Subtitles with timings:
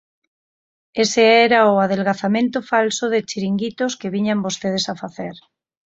[1.03, 5.35] Ese era o adelgazamento falso de chiringuitos que viñan vostedes a facer.